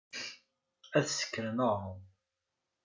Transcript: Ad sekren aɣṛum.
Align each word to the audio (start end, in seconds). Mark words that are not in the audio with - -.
Ad 0.97 1.05
sekren 1.09 1.57
aɣṛum. 1.67 2.01